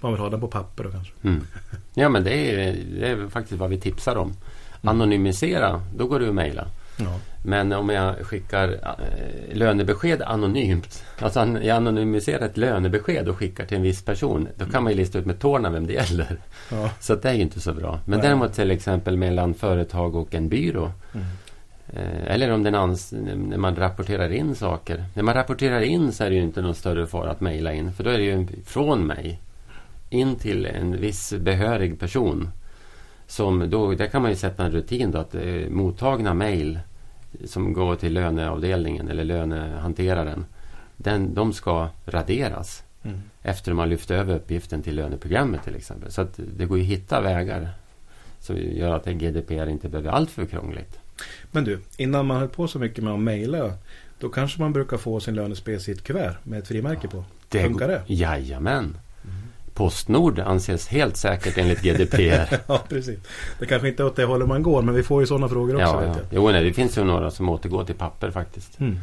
[0.00, 1.12] Man vill ha den på papper då kanske.
[1.22, 1.40] Mm.
[1.94, 4.32] Ja, men det är, det är faktiskt vad vi tipsar om.
[4.82, 6.66] Anonymisera, då går det att mejla.
[6.98, 7.14] Ja.
[7.42, 11.04] Men om jag skickar eh, lönebesked anonymt.
[11.18, 14.48] Alltså jag anonymiserar ett lönebesked och skickar till en viss person.
[14.56, 16.36] Då kan man ju lista ut med tårna vem det gäller.
[16.70, 16.90] Ja.
[17.00, 18.00] Så det är ju inte så bra.
[18.06, 18.28] Men Nej.
[18.28, 20.92] däremot till exempel mellan företag och en byrå.
[21.14, 21.26] Mm.
[21.92, 25.04] Eh, eller om den ans- när man rapporterar in saker.
[25.14, 27.92] När man rapporterar in så är det ju inte någon större fara att mejla in.
[27.92, 29.40] För då är det ju från mig
[30.10, 32.50] in till en viss behörig person.
[33.26, 36.78] Som då, där kan man ju sätta en rutin då att eh, mottagna mejl
[37.44, 40.46] som går till löneavdelningen eller lönehanteraren.
[40.96, 43.20] Den, de ska raderas Mm.
[43.42, 46.12] efter man lyft över uppgiften till löneprogrammet till exempel.
[46.12, 47.68] Så att det går ju att hitta vägar
[48.40, 50.98] som gör att GDPR inte behöver allt för krångligt.
[51.50, 53.72] Men du, innan man höll på så mycket med att mejla.
[54.18, 57.24] Då kanske man brukar få sin lönespec i ett kuvert med ett frimärke på.
[57.50, 58.02] Funkar det?
[58.06, 58.96] Jajamän.
[59.78, 62.58] Postnord anses helt säkert enligt GDPR.
[62.66, 63.18] ja, precis.
[63.58, 65.74] Det kanske inte är åt det hållet man går, men vi får ju sådana frågor
[65.74, 66.14] också ja, ja.
[66.30, 68.80] Jo, nej, det finns ju några som återgår till papper faktiskt.
[68.80, 68.98] Mm.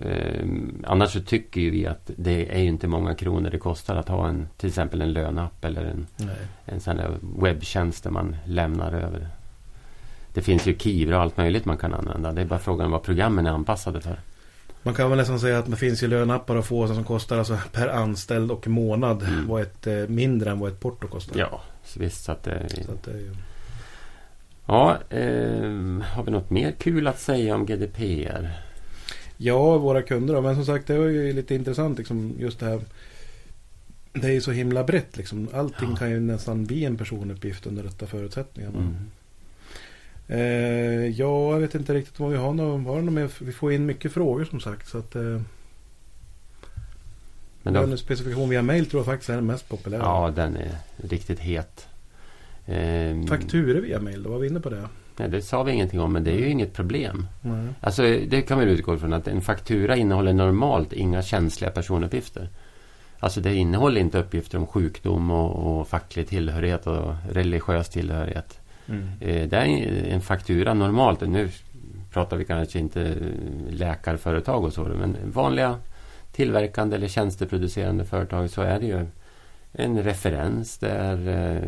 [0.00, 3.96] Ehm, annars så tycker ju vi att det är ju inte många kronor det kostar
[3.96, 6.36] att ha en till exempel en lönapp eller en, Nej.
[6.64, 9.28] en sån där webbtjänst där man lämnar över.
[10.32, 12.32] Det finns ju Kivra och allt möjligt man kan använda.
[12.32, 14.20] Det är bara frågan vad programmen är anpassade för.
[14.86, 17.58] Man kan väl nästan säga att det finns ju lönappar att få som kostar alltså
[17.72, 19.46] per anställd och månad Mm.
[19.48, 21.38] vad ett, eh, mindre än vad ett porto kostar.
[21.38, 22.24] Ja, så visst.
[22.24, 23.30] Så att det, Så att det är ju...
[24.66, 28.50] ja, ehm, har vi något mer kul att säga om GDPR?
[29.36, 30.40] Ja, våra kunder då.
[30.40, 32.80] Men som sagt, det var ju lite intressant liksom just det här.
[34.12, 35.48] Det är ju så himla brett liksom.
[35.54, 35.96] Allting Ja.
[35.96, 38.70] kan ju nästan bli en personuppgift under detta förutsättningar.
[38.70, 38.96] Mm.
[40.28, 40.38] Eh,
[41.06, 42.52] ja, jag vet inte riktigt vad vi har.
[42.54, 43.28] Någon, har någon?
[43.38, 44.88] Vi får in mycket frågor som sagt.
[44.88, 45.40] Så att eh,
[47.62, 50.02] Men då, en specifikation via mail tror jag faktiskt är den mest populära.
[50.02, 51.86] ja, den är riktigt het.
[52.66, 54.30] Ehm, Fakturer via mail då?
[54.30, 54.88] Var vi inne på det?
[55.16, 57.26] nej, det sa vi ingenting om, men det är ju inget problem.
[57.40, 57.68] Nej.
[57.80, 62.48] Alltså, det kan man utgå ifrån att en faktura innehåller normalt inga känsliga personuppgifter.
[63.18, 68.60] Alltså det innehåller inte uppgifter om sjukdom och, och facklig tillhörighet och religiös tillhörighet.
[68.88, 69.08] Mm.
[69.20, 71.48] Eh, det är en faktura normalt, nu
[72.12, 73.14] pratar vi kanske inte
[73.70, 75.76] läkarföretag och så, men vanliga
[76.32, 79.06] tillverkande eller tjänsteproducerande företag så är det ju
[79.72, 80.78] en referens.
[80.78, 81.60] Det är, eh,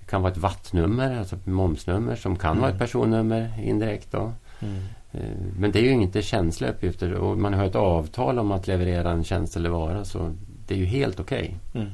[0.00, 2.60] det kan vara ett vattnummer, alltså ett momsnummer som kan Mm.
[2.62, 4.12] vara ett personnummer indirekt.
[4.12, 4.32] Då.
[4.60, 4.76] Mm.
[5.12, 5.20] Eh,
[5.58, 9.10] Men det är ju inte känsliga uppgifter och man har ett avtal om att leverera
[9.10, 10.30] en tjänst eller vara så
[10.66, 11.56] det är ju helt okej.
[11.74, 11.88] Mm.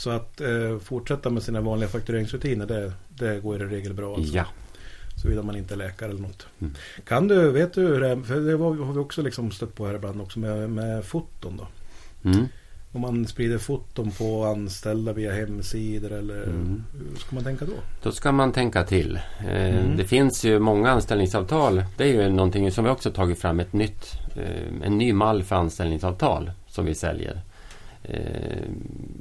[0.00, 4.14] Så att eh, fortsätta med sina vanliga faktureringsrutiner det, det går i regel bra.
[4.14, 4.36] Alltså.
[4.36, 4.44] Ja.
[5.22, 6.46] Såvida man inte är läkare eller något.
[6.60, 6.74] Mm.
[7.06, 8.16] Kan du, vet du hur det är?
[8.16, 8.52] För det
[8.84, 11.66] har vi också liksom stött på här ibland också med, med foton då.
[12.30, 12.46] Mm.
[12.92, 16.84] Om man sprider foton på anställda via hemsidor eller Mm.
[17.10, 17.72] hur ska man tänka då?
[18.02, 19.16] Då ska man tänka till.
[19.40, 19.96] Eh, Mm.
[19.96, 21.84] Det finns ju många anställningsavtal.
[21.96, 23.60] Det är ju någonting som vi också tagit fram.
[23.60, 27.40] Ett nytt, eh, en ny mall för anställningsavtal som vi säljer.
[28.02, 28.62] Eh,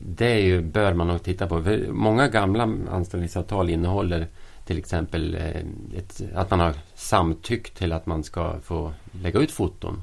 [0.05, 1.63] det är ju, bör man nog titta på.
[1.63, 4.27] För många gamla anställningsavtal innehåller
[4.65, 9.51] till exempel eh, ett, att man har samtyckt till att man ska få lägga ut
[9.51, 10.01] foton.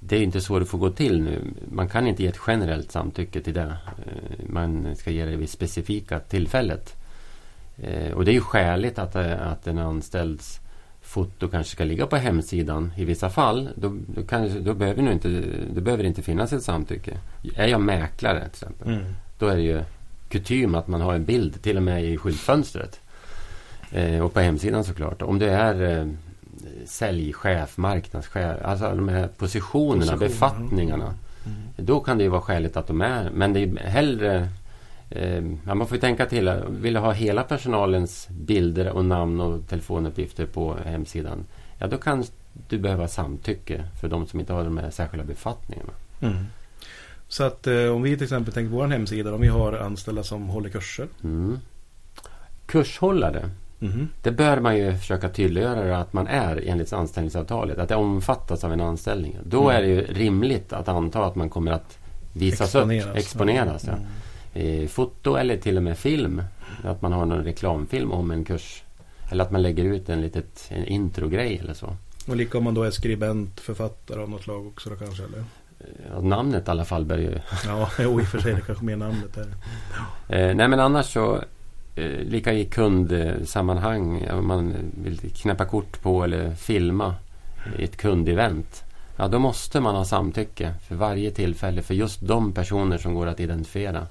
[0.00, 1.40] Det är inte så det får gå till nu.
[1.70, 3.76] Man kan inte ge ett generellt samtycke till det.
[3.86, 6.94] Eh, man ska ge det vid specifika tillfället.
[8.14, 10.60] Och det är ju skäligt att, att en anställds
[11.08, 13.68] foto kanske ska ligga på hemsidan i vissa fall.
[13.74, 15.28] Då, då, kan, då behöver det inte,
[15.74, 17.18] det behöver inte finnas ett samtycke.
[17.54, 18.88] Är jag mäklare till exempel.
[18.88, 19.04] Mm.
[19.38, 19.82] Då är det ju
[20.28, 23.00] kutym att man har en bild till och med i skyltfönstret.
[23.92, 25.22] Eh, och på hemsidan såklart.
[25.22, 26.06] Om det är eh,
[26.86, 31.14] säljchef, marknadschef, alltså de här positionerna, Positioner, befattningarna.
[31.46, 31.58] Mm.
[31.76, 33.30] Då kan det ju vara skäligt att de är.
[33.30, 34.48] Men det är hellre...
[35.10, 36.52] Eh, ja, man får tänka till.
[36.68, 41.44] Vill du ha hela personalens bilder och namn och telefonuppgifter på hemsidan.
[41.78, 42.24] Ja, då kan
[42.68, 45.90] du behöva samtycke för de som inte har de här särskilda befattningarna.
[46.20, 46.36] Mm.
[47.28, 49.34] Så att eh, om vi till exempel tänker på vår hemsida.
[49.34, 51.06] Om vi har anställda som håller kurser.
[51.24, 51.58] Mm.
[52.66, 53.50] Kurshållare.
[53.78, 54.08] Mhm.
[54.22, 57.78] Det bör man ju försöka tydliggöra att man är enligt anställningsavtalet.
[57.78, 59.36] Att det omfattas av en anställning.
[59.44, 59.76] Då Mm.
[59.76, 61.98] är det ju rimligt att anta att man kommer att
[62.32, 63.06] visas Exponeras.
[63.06, 63.16] upp.
[63.16, 63.84] Exponeras.
[63.86, 63.94] Ja.
[64.58, 66.42] Eh, foto eller till och med film.
[66.84, 68.82] Att man har någon reklamfilm om en kurs.
[69.30, 71.96] Eller att man lägger ut en litet en introgrej eller så.
[72.28, 75.44] Och lika om man då är skribent, författare av något slag också då kanske eller?
[76.10, 77.38] Ja, namnet i alla fall bör ju...
[77.66, 79.46] Ja, jo, i och för sig det kanske mer namnet är.
[80.28, 81.36] Eh, nej men annars så
[81.94, 84.28] eh, lika i kundsammanhang.
[84.30, 87.14] Om man vill knäppa kort på eller filma
[87.78, 88.84] i ett kundevent.
[89.16, 93.26] Ja, då måste man ha samtycke för varje tillfälle för just de personer som går
[93.26, 94.06] att identifiera.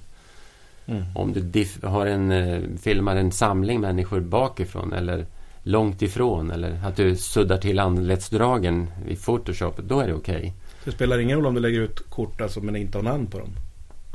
[0.87, 1.03] Mm.
[1.15, 5.25] Om du diff- har en, eh, filmar en samling människor bakifrån eller
[5.63, 10.53] långt ifrån eller att du suddar till anletsdragen i Photoshop, då är det okej.
[10.83, 13.39] Det spelar ingen roll om du lägger ut kort alltså, men inte har namn på
[13.39, 13.49] dem.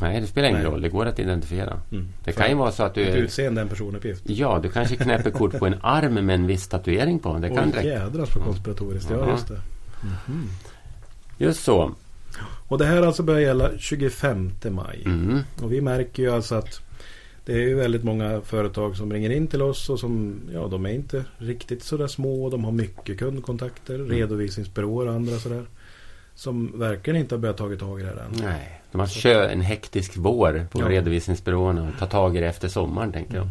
[0.00, 0.70] Nej, det spelar ingen Nej.
[0.70, 0.80] roll.
[0.82, 1.80] Det går att identifiera.
[1.92, 2.08] Mm.
[2.24, 3.02] Det kan ju vara så att du...
[3.06, 4.22] Ett utseende är en personuppgift.
[4.26, 7.38] Ja, du kanske knäpper kort på en arm med en viss tatuering på.
[7.38, 7.88] Det kan Oj räcka.
[7.88, 9.10] jädrar så konspiratoriskt.
[9.10, 9.30] Ja, Ja.
[9.30, 9.60] just det.
[10.02, 10.48] Mhm.
[11.38, 11.92] Just så.
[12.72, 15.02] Och det här alltså börjar gälla 25 maj.
[15.06, 15.38] Mm.
[15.62, 16.80] Och vi märker ju alltså att
[17.44, 20.86] det är ju väldigt många företag som ringer in till oss och som, ja de
[20.86, 22.50] är inte riktigt sådär små.
[22.50, 24.08] De har mycket kundkontakter, Mm.
[24.10, 25.64] redovisningsbyråer och andra sådär.
[26.34, 28.32] Som verkligen inte har börjat tagit tag i det här än.
[28.42, 30.88] Nej, de har kört en hektisk vår på Ja.
[30.88, 33.46] redovisningsbyråerna och tar tag i det efter sommaren, tänker jag.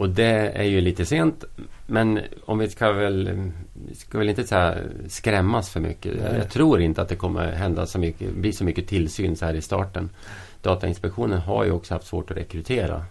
[0.00, 0.10] Mm.
[0.10, 1.44] Och det är ju lite sent.
[1.86, 3.50] Men om vi ska väl,
[3.94, 4.74] ska väl inte så
[5.08, 6.14] skrämmas för mycket.
[6.22, 6.38] Nej.
[6.38, 9.54] Jag tror inte att det kommer hända så mycket, bli så mycket tillsyn så här
[9.54, 10.10] i starten.
[10.62, 13.04] Datainspektionen har ju också haft svårt att rekrytera.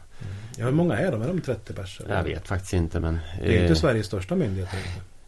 [0.58, 1.21] Ja, hur många är de?
[1.21, 2.15] Är de 30 personer?
[2.15, 3.19] Jag vet faktiskt inte men...
[3.41, 4.69] Det är eh, inte Sveriges största myndighet.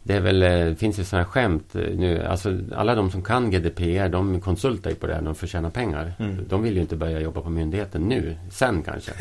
[0.04, 2.22] Det är väl, eh, det finns ju sådana här skämt eh, nu.
[2.24, 5.22] Alltså alla de som kan GDPR, de konsultar ju på det här.
[5.22, 6.12] De får tjäna pengar.
[6.18, 6.38] Mm.
[6.48, 8.36] De vill ju inte börja jobba på myndigheten nu.
[8.50, 9.12] Sen kanske.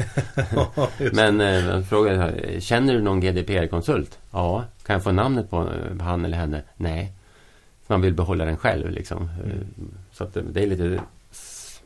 [1.13, 4.19] Men eh, så här, känner du någon GDPR-konsult?
[4.31, 4.63] Ja.
[4.85, 6.61] Kan jag få namnet på eh, han eller henne?
[6.77, 7.11] Nej.
[7.87, 9.29] Man vill behålla den själv liksom.
[9.43, 9.57] Mm.
[10.11, 10.99] Så att det- är lite,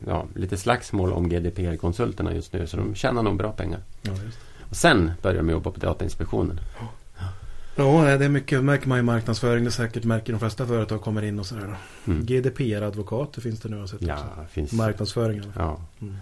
[0.06, 2.66] ja, lite slagsmål om GDPR-konsulterna just nu.
[2.66, 3.80] Så de tjänar nog bra pengar.
[4.02, 4.12] Ja.
[4.70, 6.60] Och sen börjar de jobba på Datainspektionen.
[7.76, 9.64] Ja, det är mycket, märker man i marknadsföring.
[9.64, 11.76] Det säkert märker de flesta företag kommer in och sådär.
[12.06, 12.26] Mm.
[12.26, 14.18] GDPR-advokater finns det nu har sett Ja,
[14.50, 14.72] finns...
[14.72, 15.42] Marknadsföring.
[15.56, 15.80] Ja.
[16.00, 16.16] Mm.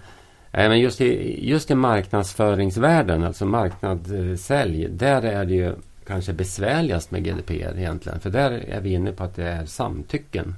[0.51, 5.75] Nej, men just i, just i marknadsföringsvärlden, alltså marknadssälj, där är det ju
[6.07, 8.21] kanske besvärligast med GDPR egentligen.
[8.21, 10.55] För där är vi inne på att det är samtycken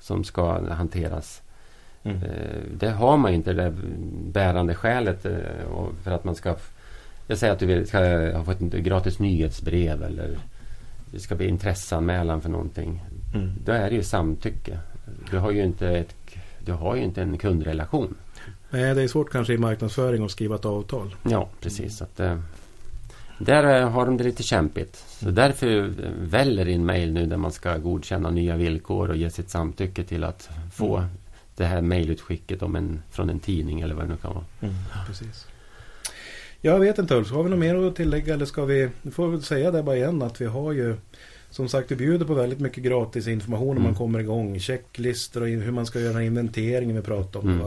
[0.00, 1.42] som ska hanteras.
[2.02, 2.16] Mm.
[2.16, 3.74] Eh, det har man ju inte det
[4.32, 5.32] bärande skälet eh,
[6.02, 6.56] för att man ska...
[7.32, 7.98] Jag säger att du vill, ska
[8.36, 10.38] ha fått ett gratis nyhetsbrev eller
[11.10, 13.02] det ska bli intresseanmälan för någonting.
[13.34, 13.52] Mm.
[13.64, 14.78] Då är det ju samtycke.
[15.30, 16.14] Du har ju inte, ett,
[16.64, 18.14] du har ju inte en kundrelation.
[18.70, 21.14] Nej, det är svårt kanske i marknadsföring att skriva ett avtal.
[21.30, 22.02] Ja, precis.
[22.02, 22.38] Att, eh,
[23.38, 24.96] där eh, har de det lite kämpigt.
[24.96, 29.30] Så därför eh, väller in mejl nu där man ska godkänna nya villkor och ge
[29.30, 31.08] sitt samtycke till att få Mm.
[31.56, 34.44] det här mejlutskicket om en, från en tidning eller vad det nu kan vara.
[35.06, 35.46] Precis.
[36.64, 38.88] Jag vet inte Ulf, har vi något mer att tillägga eller ska vi...
[39.02, 40.96] Vi får väl säga det bara igen att vi har ju
[41.50, 43.76] som sagt, vi bjuder på väldigt mycket gratis information mm.
[43.76, 44.58] om man kommer igång.
[44.58, 47.52] Checklistor och hur man ska göra inventeringen vi pratade om.
[47.52, 47.66] Mm.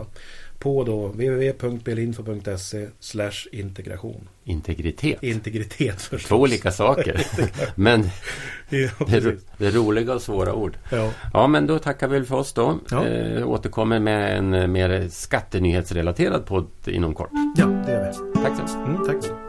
[0.59, 4.29] På då www.belinfo.se slash integration.
[4.43, 5.23] Integritet.
[5.23, 6.29] Integritet förstås.
[6.29, 7.21] Två olika saker.
[7.75, 8.09] men
[8.69, 10.77] ja, det, det är roliga och svåra ord.
[10.91, 11.11] Ja.
[11.33, 12.79] ja, men då tackar vi för oss då.
[12.91, 13.07] Ja.
[13.07, 17.29] Eh, återkommer med en mer skattenyhetsrelaterad podd inom kort.
[17.57, 18.41] Ja, det gör vi.
[18.41, 18.87] Tack så mycket.
[18.87, 19.44] Mm, tack.